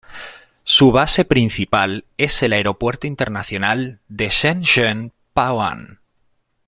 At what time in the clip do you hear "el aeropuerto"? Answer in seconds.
2.41-3.05